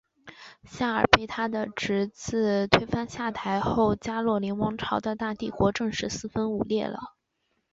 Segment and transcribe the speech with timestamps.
[0.63, 7.13] 夏尔被他的侄子推翻下台后加洛林王朝的大帝国正式四分五裂了。